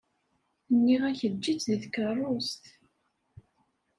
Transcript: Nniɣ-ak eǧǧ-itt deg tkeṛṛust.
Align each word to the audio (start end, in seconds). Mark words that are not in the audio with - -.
Nniɣ-ak 0.75 1.19
eǧǧ-itt 1.27 1.65
deg 1.71 1.81
tkeṛṛust. 1.83 2.63